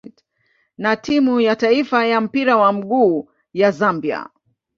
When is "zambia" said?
3.71-4.29